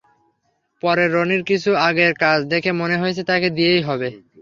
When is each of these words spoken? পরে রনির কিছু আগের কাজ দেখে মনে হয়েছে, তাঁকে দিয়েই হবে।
পরে 0.83 1.05
রনির 1.07 1.43
কিছু 1.43 1.71
আগের 1.87 2.13
কাজ 2.23 2.39
দেখে 2.43 2.71
মনে 2.81 2.95
হয়েছে, 3.01 3.21
তাঁকে 3.23 3.49
দিয়েই 3.49 3.81
হবে। 3.81 4.07